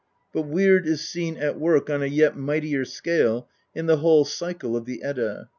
[0.33, 4.75] But Weird is seen at work on a yet mightier scale in the whole cycle
[4.75, 5.49] of the Edda.